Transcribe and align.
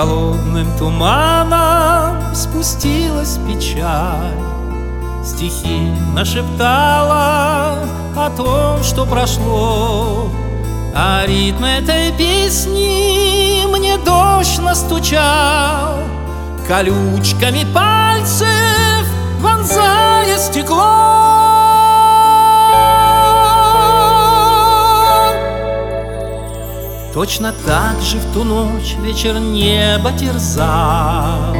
холодным 0.00 0.66
туманом 0.78 2.34
спустилась 2.34 3.38
печаль. 3.46 4.40
Стихи 5.22 5.92
нашептала 6.14 7.74
о 8.16 8.30
том, 8.34 8.82
что 8.82 9.04
прошло. 9.04 10.30
А 10.94 11.24
ритм 11.26 11.64
этой 11.64 12.12
песни 12.12 13.66
мне 13.66 13.98
дождь 13.98 14.58
настучал. 14.60 15.98
Колючками 16.66 17.66
пальцев 17.74 19.04
вонзая 19.40 19.99
Точно 27.12 27.52
так 27.66 28.00
же 28.00 28.18
в 28.18 28.32
ту 28.32 28.44
ночь 28.44 28.94
вечер 29.00 29.40
небо 29.40 30.12
терзал. 30.12 31.54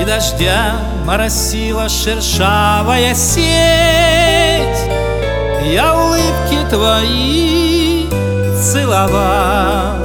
И 0.00 0.04
дождя 0.04 0.74
моросила 1.06 1.88
шершавая 1.88 3.14
сеть 3.14 4.90
Я 5.64 5.94
улыбки 5.94 6.68
твои 6.68 8.08
целовал. 8.60 9.98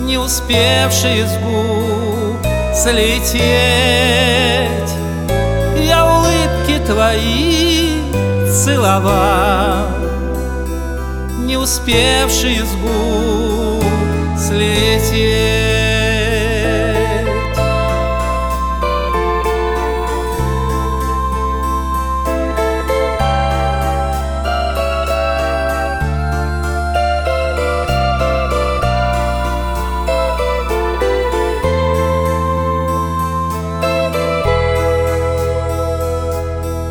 Не 0.00 0.18
успевшие 0.18 1.26
с 1.26 1.38
губ 1.38 2.46
слететь 2.74 3.40
Я 5.78 6.04
улыбки 6.04 6.78
твои 6.84 8.02
целовал 8.52 10.00
не 11.60 11.64
успевшие 11.64 12.64
с 12.64 12.74
губ 12.76 13.84
слететь. 14.38 15.90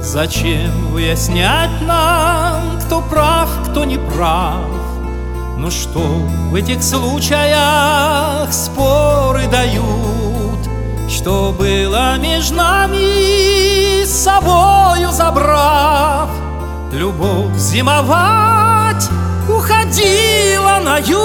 Зачем 0.02 0.92
выяснять 0.92 1.82
нам, 1.82 2.80
кто 2.82 3.00
прав, 3.02 3.39
кто 3.70 3.86
не 3.86 3.98
прав? 3.98 4.66
Ну 5.58 5.70
что 5.70 6.00
в 6.00 6.56
этих 6.56 6.84
случаях 6.84 8.52
споры 8.52 9.48
дают? 9.48 10.60
Что 11.10 11.54
было 11.58 12.18
между 12.18 12.56
нами, 12.56 14.04
с 14.04 14.24
собою 14.24 15.12
забрав? 15.12 16.30
Любовь 16.92 17.56
зимовать 17.56 19.10
уходила 19.48 20.80
на 20.84 20.98
юг 20.98 21.20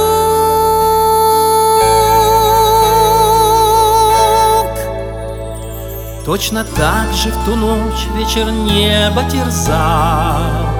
Точно 6.26 6.64
так 6.64 7.12
же 7.12 7.30
в 7.30 7.44
ту 7.44 7.54
ночь 7.56 8.06
вечер 8.16 8.50
небо 8.50 9.22
терзал 9.30 10.73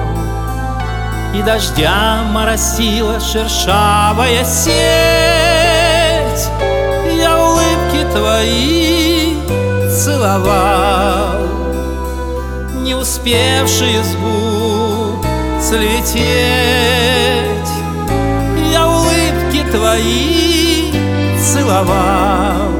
И 1.35 1.41
дождя 1.41 2.23
моросила 2.31 3.19
шершавая 3.19 4.45
сеть 4.45 4.71
Я 7.19 7.37
улыбки 7.37 8.05
твои 8.13 9.35
целовал 9.91 11.41
Не 12.83 12.95
успевшие 12.95 14.01
с 14.01 14.15
губ 14.15 15.25
слететь 15.61 16.23
Я 18.71 18.87
улыбки 18.87 19.61
твои 19.71 20.93
целовал 21.37 22.75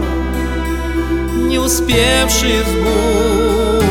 не 1.49 1.59
успевший 1.59 2.63
губ 2.63 3.83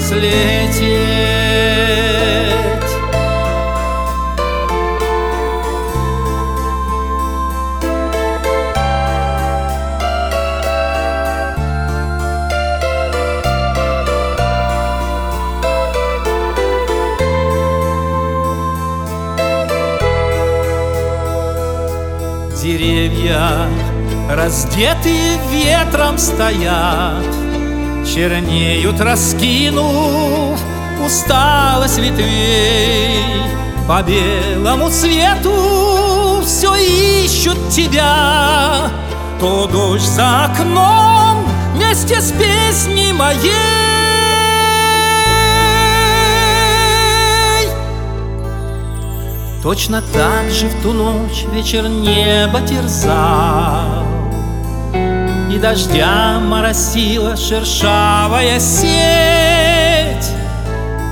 слететь. 0.00 1.41
Деревья 22.82 23.68
Раздетые 24.28 25.38
ветром 25.52 26.18
стоят 26.18 27.22
Чернеют, 28.04 29.00
раскинув 29.00 30.58
усталость 31.06 31.98
ветвей. 31.98 33.22
По 33.86 34.02
белому 34.02 34.90
свету 34.90 36.42
все 36.44 36.74
ищут 36.74 37.56
тебя 37.70 38.90
То 39.38 39.68
дождь 39.68 40.02
за 40.02 40.46
окном 40.46 41.46
вместе 41.74 42.20
с 42.20 42.32
песней 42.32 43.12
моей 43.12 43.91
Точно 49.62 50.02
так 50.12 50.50
же 50.50 50.66
в 50.66 50.82
ту 50.82 50.92
ночь 50.92 51.44
вечер 51.52 51.88
небо 51.88 52.60
терзал. 52.62 54.04
И 55.52 55.58
дождя 55.58 56.40
моросила 56.40 57.36
шершавая 57.36 58.58
сеть. 58.58 60.32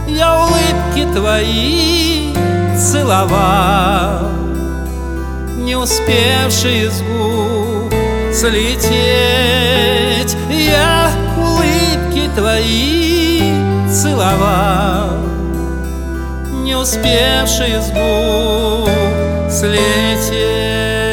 Я 0.09 0.43
улыбки 0.43 1.07
твои 1.15 2.35
целовал. 2.77 4.31
Не 5.59 5.77
успевшие 5.77 6.91
с 6.91 7.03
губ 7.03 7.95
слететь 8.33 10.37
Я 10.49 11.11
улыбки 11.37 12.29
твои 12.35 13.43
целовал 13.89 15.11
не 16.71 16.77
успевшие 16.77 17.83
с 17.83 17.91
губ 17.91 18.89
слететь. 19.51 21.10